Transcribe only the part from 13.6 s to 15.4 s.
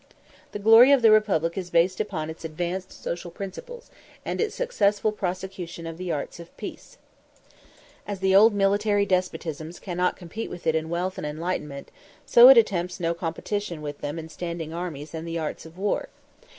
with them in standing armies and the